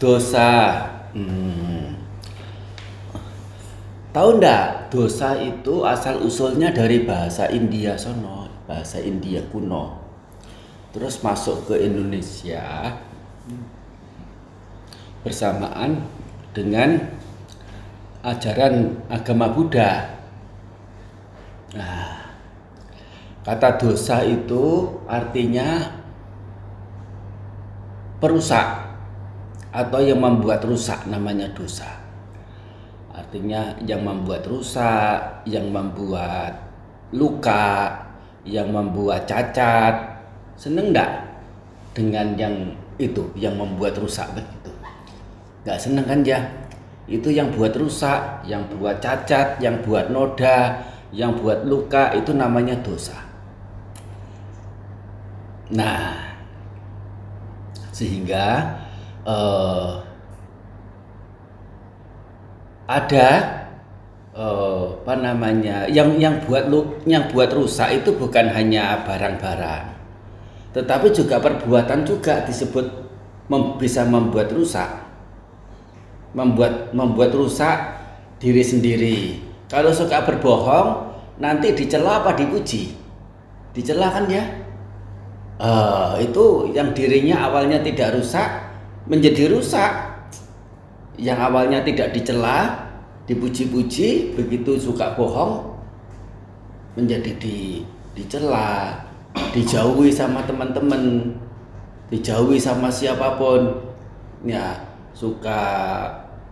[0.00, 0.80] dosa.
[1.12, 2.00] Hmm.
[4.10, 10.02] Tahu ndak dosa itu asal usulnya dari bahasa India sono, bahasa India kuno.
[10.90, 12.90] Terus masuk ke Indonesia
[15.22, 16.02] bersamaan
[16.50, 16.98] dengan
[18.26, 20.10] ajaran agama Buddha.
[21.78, 22.34] Nah,
[23.46, 26.02] kata dosa itu artinya
[28.18, 28.89] perusak
[29.70, 32.00] atau yang membuat rusak namanya dosa
[33.30, 36.56] artinya yang membuat rusak, yang membuat
[37.14, 37.94] luka,
[38.42, 40.18] yang membuat cacat.
[40.56, 41.30] Seneng enggak
[41.94, 42.54] dengan yang
[42.98, 44.72] itu, yang membuat rusak begitu?
[45.62, 46.40] Enggak seneng kan ya?
[47.10, 52.78] Itu yang buat rusak, yang buat cacat, yang buat noda, yang buat luka itu namanya
[52.82, 53.18] dosa.
[55.70, 56.18] Nah,
[57.94, 58.78] sehingga
[59.26, 59.92] eh,
[62.90, 63.28] ada
[64.34, 69.94] uh, apa namanya yang yang buat lu yang buat rusak itu bukan hanya barang-barang.
[70.70, 72.86] Tetapi juga perbuatan juga disebut
[73.50, 74.90] mem, bisa membuat rusak.
[76.34, 77.78] Membuat membuat rusak
[78.38, 79.18] diri sendiri.
[79.66, 81.10] Kalau suka berbohong
[81.42, 82.94] nanti dicela apa dipuji?
[83.74, 84.46] Dicela kan ya?
[85.60, 88.69] Uh, itu yang dirinya awalnya tidak rusak
[89.06, 89.92] menjadi rusak
[91.20, 92.88] yang awalnya tidak dicela,
[93.28, 95.76] dipuji-puji, begitu suka bohong
[96.96, 97.84] menjadi di
[98.16, 98.98] dicela,
[99.54, 101.32] dijauhi sama teman-teman,
[102.10, 103.88] dijauhi sama siapa pun.
[104.40, 105.60] Ya, suka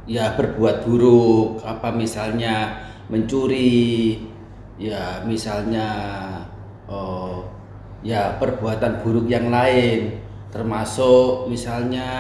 [0.05, 4.21] ya berbuat buruk, apa misalnya mencuri,
[4.77, 5.89] ya misalnya
[6.87, 7.43] oh
[8.07, 12.11] ya perbuatan buruk yang lain termasuk misalnya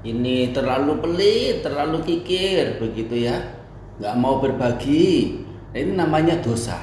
[0.00, 3.36] ini terlalu pelit, terlalu kikir, begitu ya,
[4.00, 5.44] nggak mau berbagi,
[5.76, 6.78] ini namanya dosa.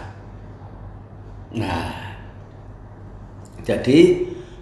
[1.58, 2.18] Nah,
[3.66, 4.00] jadi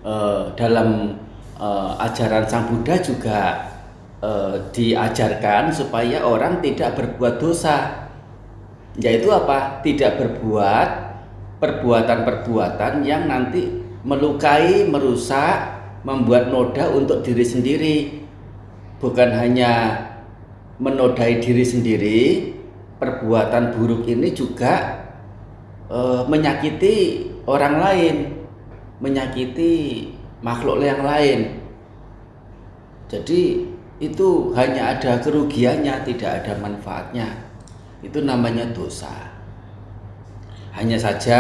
[0.06, 1.20] eh, dalam
[1.60, 3.68] eh, ajaran Sang Buddha juga
[4.24, 8.08] eh, diajarkan supaya orang tidak berbuat dosa,
[8.96, 9.84] yaitu apa?
[9.84, 10.90] Tidak berbuat
[11.60, 13.68] perbuatan-perbuatan yang nanti
[14.08, 15.75] melukai, merusak,
[16.06, 17.98] membuat noda untuk diri sendiri
[19.02, 20.02] bukan hanya
[20.80, 22.20] menodai diri sendiri,
[23.00, 25.06] perbuatan buruk ini juga
[25.88, 28.16] e, menyakiti orang lain,
[29.00, 29.74] menyakiti
[30.44, 31.64] makhluk yang lain.
[33.08, 33.72] Jadi
[34.04, 37.28] itu hanya ada kerugiannya, tidak ada manfaatnya.
[38.04, 39.32] Itu namanya dosa.
[40.76, 41.40] Hanya saja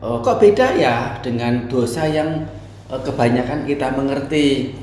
[0.00, 2.48] e, kok beda ya dengan dosa yang
[2.90, 4.76] kebanyakan kita mengerti.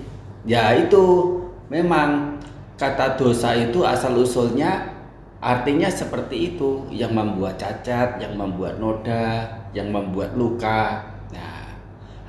[0.43, 1.39] Ya itu
[1.73, 2.37] Memang
[2.77, 4.93] kata dosa itu asal usulnya
[5.41, 11.01] artinya seperti itu yang membuat cacat, yang membuat noda, yang membuat luka.
[11.33, 11.73] Nah,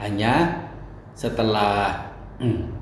[0.01, 0.65] hanya
[1.13, 2.09] setelah
[2.41, 2.73] hmm,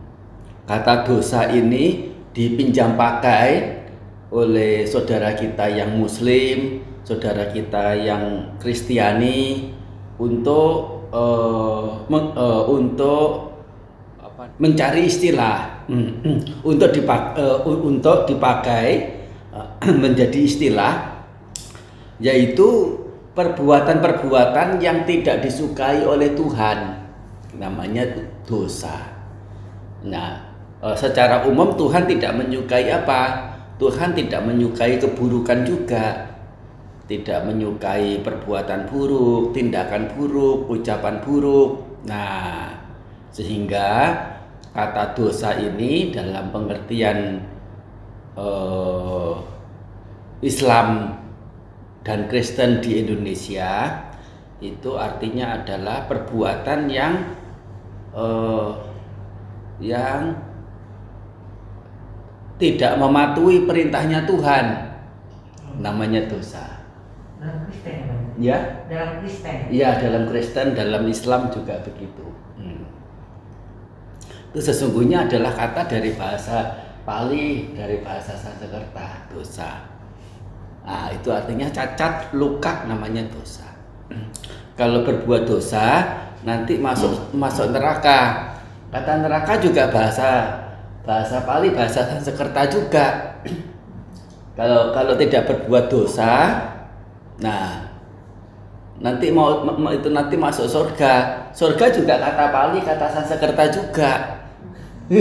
[0.71, 3.83] kata dosa ini dipinjam pakai
[4.31, 9.75] oleh saudara kita yang muslim, saudara kita yang kristiani
[10.15, 13.53] untuk uh, uh, untuk
[14.59, 16.65] mencari istilah hmm.
[16.67, 18.87] untuk dipak, uh, untuk dipakai
[19.53, 21.23] uh, menjadi istilah
[22.19, 22.99] yaitu
[23.37, 27.01] perbuatan-perbuatan yang tidak disukai oleh Tuhan
[27.57, 28.05] namanya
[28.47, 28.93] dosa.
[30.07, 30.53] Nah,
[30.95, 33.53] secara umum Tuhan tidak menyukai apa?
[33.81, 36.32] Tuhan tidak menyukai keburukan juga.
[37.07, 41.71] Tidak menyukai perbuatan buruk, tindakan buruk, ucapan buruk.
[42.07, 42.73] Nah,
[43.35, 44.17] sehingga
[44.73, 47.45] kata dosa ini dalam pengertian
[48.37, 49.37] uh,
[50.41, 51.19] Islam
[52.03, 54.03] dan Kristen di Indonesia
[54.63, 57.15] itu artinya adalah perbuatan yang
[58.15, 58.75] uh,
[59.83, 60.35] yang
[62.59, 64.67] tidak mematuhi perintahnya Tuhan
[65.83, 66.82] namanya dosa.
[67.43, 67.99] Dalam Kristen
[68.39, 68.87] ya?
[68.87, 69.59] Dalam Kristen.
[69.75, 72.33] Iya, dalam Kristen, dalam Islam juga begitu
[74.53, 76.77] itu sesungguhnya adalah kata dari bahasa
[77.09, 79.91] Pali dari bahasa Sanskerta dosa.
[80.85, 83.65] Nah, itu artinya cacat, luka namanya dosa.
[84.77, 86.05] Kalau berbuat dosa
[86.45, 88.53] nanti masuk masuk neraka.
[88.93, 90.53] Kata neraka juga bahasa
[91.03, 93.41] bahasa Pali, bahasa Sanskerta juga.
[94.61, 96.61] kalau kalau tidak berbuat dosa,
[97.43, 97.91] nah
[99.03, 101.43] nanti mau itu nanti masuk surga.
[101.51, 104.13] Surga juga kata Pali, kata Sanskerta juga.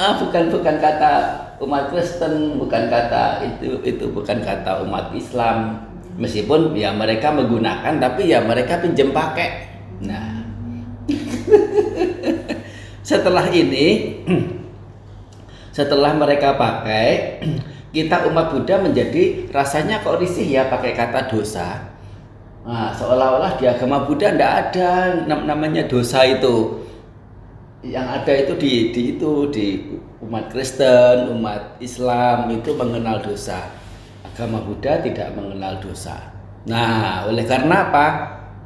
[0.00, 1.12] ah, bukan bukan kata
[1.60, 5.84] umat Kristen, bukan kata itu itu bukan kata umat Islam.
[6.18, 9.70] Meskipun ya mereka menggunakan, tapi ya mereka pinjam pakai.
[10.02, 10.42] Nah,
[13.06, 14.18] setelah ini,
[15.78, 17.38] setelah mereka pakai,
[17.92, 21.88] kita umat Buddha menjadi rasanya kok risih ya pakai kata dosa.
[22.68, 26.84] Nah, seolah-olah di agama Buddha tidak ada namanya dosa itu
[27.86, 29.66] yang ada itu di, di itu di
[30.18, 33.70] umat Kristen, umat Islam itu mengenal dosa.
[34.26, 36.34] Agama Buddha tidak mengenal dosa.
[36.66, 38.06] Nah, oleh karena apa?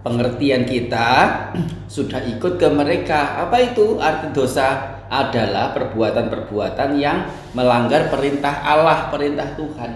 [0.02, 1.08] Pengertian kita
[1.94, 3.44] sudah ikut ke mereka.
[3.44, 4.98] Apa itu arti dosa?
[5.12, 9.92] Adalah perbuatan-perbuatan yang melanggar perintah Allah, perintah Tuhan.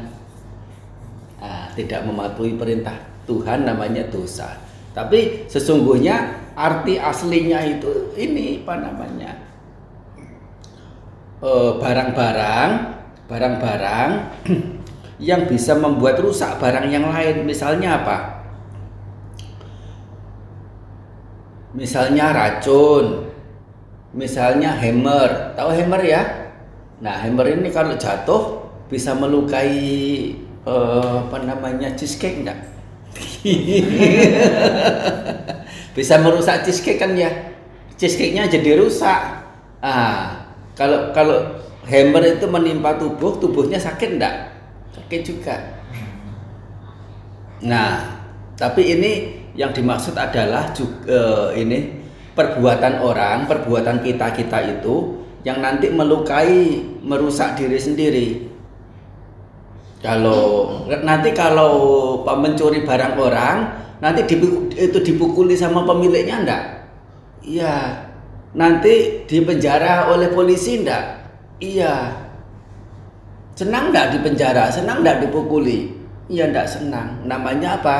[1.40, 4.60] Nah, tidak mematuhi perintah Tuhan namanya dosa.
[4.92, 9.32] Tapi sesungguhnya arti aslinya itu ini apa namanya
[11.44, 12.70] eh, barang-barang
[13.28, 14.10] barang-barang
[15.28, 18.16] yang bisa membuat rusak barang yang lain misalnya apa
[21.76, 23.28] misalnya racun
[24.16, 25.52] misalnya hammer.
[25.54, 26.22] Tahu hammer ya?
[27.04, 30.32] Nah hammer ini kalau jatuh bisa melukai
[30.64, 32.58] eh, apa namanya cheesecake enggak?
[35.96, 37.32] Bisa merusak cheesecake kan ya?
[37.96, 39.20] Cheesecake-nya jadi rusak.
[39.80, 40.44] Ah
[40.76, 41.56] kalau kalau
[41.88, 44.52] hammer itu menimpa tubuh tubuhnya sakit enggak?
[44.92, 45.56] Sakit juga.
[47.64, 48.20] Nah
[48.56, 49.12] tapi ini
[49.56, 51.08] yang dimaksud adalah juga,
[51.56, 51.78] eh, ini
[52.36, 58.28] perbuatan orang perbuatan kita kita itu yang nanti melukai merusak diri sendiri
[60.04, 61.72] kalau nanti kalau
[62.22, 63.56] mencuri barang orang
[63.98, 64.28] nanti
[64.76, 66.64] itu dipukuli sama pemiliknya enggak?
[67.40, 68.06] Iya.
[68.56, 71.26] Nanti dipenjara oleh polisi enggak?
[71.58, 72.12] Iya.
[73.56, 74.68] Senang enggak dipenjara?
[74.68, 75.96] Senang enggak dipukuli?
[76.28, 77.24] Iya enggak senang.
[77.24, 77.98] Namanya apa?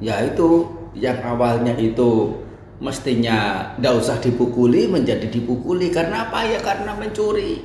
[0.00, 0.64] Ya itu
[0.96, 2.40] yang awalnya itu
[2.82, 5.94] mestinya enggak usah dipukuli menjadi dipukuli.
[5.94, 6.42] Karena apa?
[6.42, 7.62] Ya karena mencuri.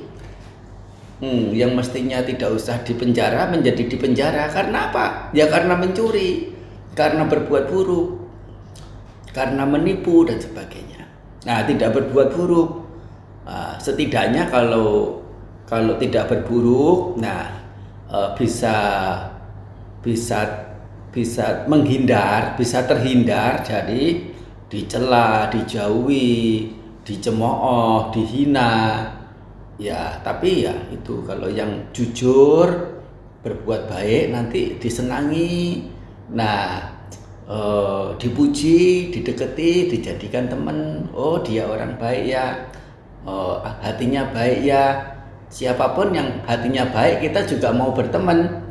[1.18, 4.46] Hmm, yang mestinya tidak usah dipenjara menjadi dipenjara.
[4.54, 5.34] Karena apa?
[5.34, 6.54] Ya karena mencuri.
[6.94, 8.18] Karena berbuat buruk,
[9.30, 11.06] karena menipu dan sebagainya.
[11.46, 12.70] Nah, tidak berbuat buruk,
[13.46, 15.22] uh, setidaknya kalau
[15.62, 17.62] kalau tidak berburuk, nah
[18.10, 18.74] uh, bisa
[20.02, 20.66] bisa
[21.14, 23.62] bisa menghindar, bisa terhindar.
[23.62, 24.34] Dari
[24.68, 26.72] dicela, dijauhi,
[27.04, 29.04] dicemooh, dihina.
[29.78, 32.98] Ya, tapi ya itu kalau yang jujur
[33.44, 35.86] berbuat baik nanti disenangi,
[36.28, 36.84] Nah,
[37.48, 41.08] uh, dipuji, dideketi, dijadikan teman.
[41.16, 42.68] Oh, dia orang baik ya.
[43.24, 45.16] Uh, hatinya baik ya.
[45.48, 48.68] Siapa pun yang hatinya baik, kita juga mau berteman.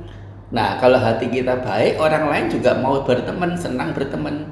[0.53, 4.45] Nah, kalau hati kita baik, orang lain juga mau berteman, senang berteman.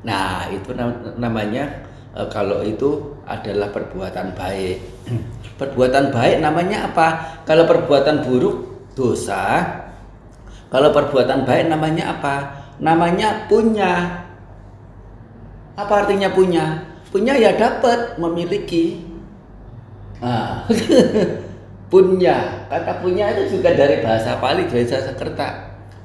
[0.00, 0.72] Nah, itu
[1.20, 1.84] namanya
[2.16, 4.78] uh, kalau itu adalah perbuatan baik.
[5.60, 7.08] perbuatan baik namanya apa?
[7.44, 8.56] Kalau perbuatan buruk
[8.96, 9.60] dosa,
[10.70, 12.36] kalau perbuatan baik namanya apa?
[12.80, 14.24] Namanya punya.
[15.76, 16.86] Apa artinya punya?
[17.10, 19.02] Punya ya dapat, memiliki.
[20.22, 20.64] Nah,
[21.92, 22.64] punya.
[22.70, 25.48] Kata punya itu juga dari bahasa Pali, dari bahasa Sakerta.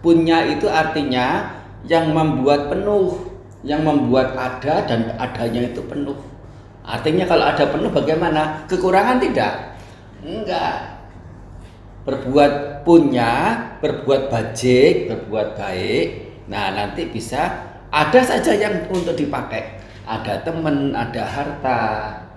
[0.02, 1.56] Punya itu artinya
[1.86, 3.35] yang membuat penuh,
[3.66, 6.16] yang membuat ada dan adanya itu penuh.
[6.86, 8.64] Artinya kalau ada penuh bagaimana?
[8.70, 9.74] Kekurangan tidak?
[10.22, 10.96] Enggak
[12.06, 16.08] berbuat punya, berbuat bajik, berbuat baik.
[16.46, 17.50] Nah, nanti bisa
[17.90, 19.82] ada saja yang untuk dipakai.
[20.06, 21.82] Ada teman, ada harta,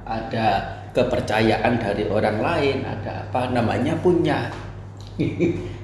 [0.09, 0.47] ada
[0.97, 4.49] kepercayaan dari orang lain, ada apa namanya punya.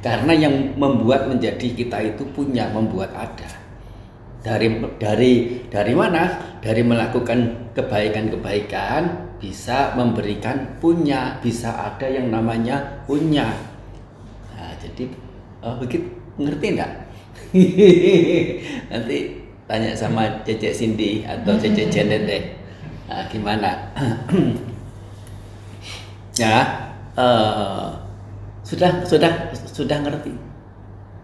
[0.04, 3.63] Karena yang membuat menjadi kita itu punya, membuat ada.
[4.44, 4.68] Dari
[5.00, 5.32] dari
[5.72, 6.52] dari mana?
[6.60, 9.02] Dari melakukan kebaikan-kebaikan
[9.40, 13.74] bisa memberikan punya, bisa ada yang namanya punya.
[14.84, 15.08] Jadi
[15.64, 16.06] oh, begitu.
[16.34, 16.92] Ngerti enggak
[18.90, 19.18] nanti
[19.70, 22.42] tanya sama Cece Cindy atau Cece Janet deh.
[23.08, 23.70] Nah, gimana?
[26.34, 26.66] Ya
[27.14, 27.94] uh,
[28.66, 30.34] sudah sudah sudah ngerti?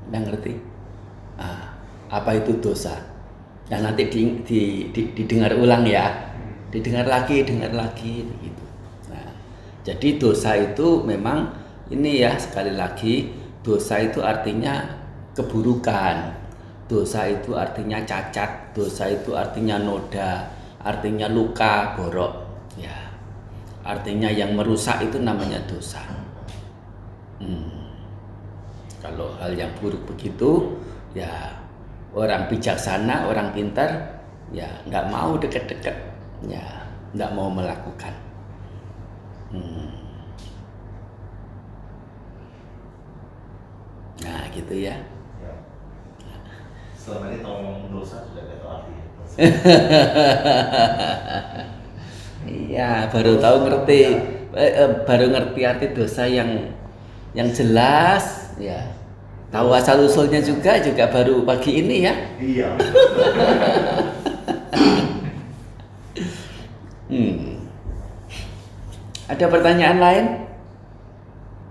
[0.06, 0.54] Sudah ngerti?
[1.34, 1.74] Nah,
[2.06, 3.09] apa itu dosa
[3.70, 6.10] dan nah, nanti di, di, di, didengar ulang ya
[6.74, 8.64] didengar lagi dengar lagi begitu
[9.06, 9.30] nah,
[9.86, 11.54] jadi dosa itu memang
[11.94, 13.30] ini ya sekali lagi
[13.62, 14.82] dosa itu artinya
[15.38, 16.34] keburukan
[16.90, 20.50] dosa itu artinya cacat dosa itu artinya noda
[20.82, 22.34] artinya luka borok
[22.74, 23.10] ya
[23.84, 26.02] artinya yang merusak itu namanya dosa.
[27.40, 27.88] Hmm.
[29.00, 30.76] Kalau hal yang buruk begitu,
[31.16, 31.56] ya
[32.14, 35.96] orang bijaksana, orang pintar, ya nggak mau deket-deket,
[36.46, 38.14] ya nggak mau melakukan.
[39.50, 39.90] Hmm.
[44.22, 44.94] Nah gitu ya.
[45.42, 45.54] Ya.
[46.94, 49.04] Selama ini tolong dosa sudah tahu artinya.
[52.50, 54.00] Iya, baru tahu ngerti,
[54.56, 56.72] eh, eh, baru ngerti arti dosa yang
[57.36, 58.80] yang jelas, ya.
[59.50, 62.14] Tahu asal usulnya juga juga baru pagi ini ya.
[62.38, 62.69] Iya.
[67.11, 67.66] Hmm.
[69.26, 70.26] Ada pertanyaan lain?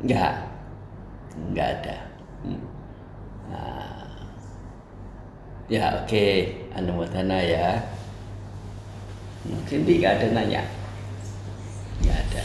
[0.04, 0.36] Enggak.
[1.32, 1.98] Enggak ada.
[2.44, 2.62] Hmm.
[3.48, 4.04] Nah.
[5.72, 6.28] Ya oke,
[6.76, 7.80] Anumodana ya.
[9.48, 10.64] Mungkin tidak ada nanya.
[12.04, 12.44] Enggak ada.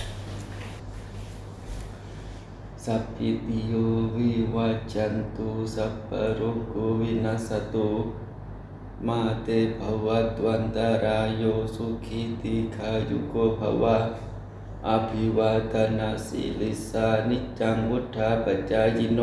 [2.89, 3.73] สัพพิติโย
[4.17, 7.91] วิวัจันตุสัพพโรโควินัสตุ
[9.07, 9.49] มาเต
[9.79, 13.99] ภวัตวันตารายโสุขิติขายุโกภวะ
[14.89, 19.21] อภิวาทนาสิลิสานิจังวุฒาปจายิโน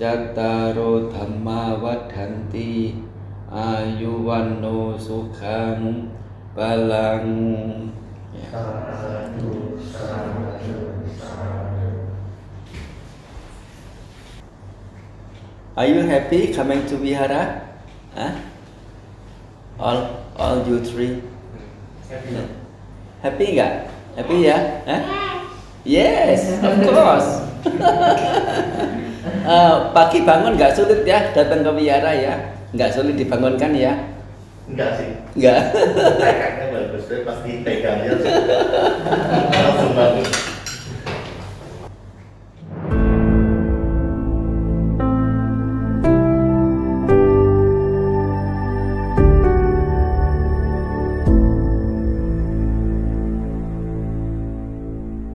[0.00, 0.78] จัตตารโอ
[1.14, 2.72] ธรรมาวัฏันตี
[3.56, 4.66] อายุวันโน
[5.06, 5.78] สุขัง
[6.56, 7.24] บาลัง
[15.74, 17.66] Are you happy coming to Vihara?
[18.14, 18.30] Huh?
[19.74, 21.18] All, all you three?
[23.18, 23.90] Happy nggak?
[24.14, 24.58] Happy ya?
[24.86, 25.02] Huh?
[25.82, 27.30] Yes, of course.
[29.44, 32.56] Eh, pagi bangun nggak sulit ya datang ke Vihara ya?
[32.72, 33.92] Nggak sulit dibangunkan ya?
[34.64, 35.20] Enggak sih.
[35.36, 35.60] Nggak.
[36.24, 38.16] Tekadnya bagus, tapi pas dipegangnya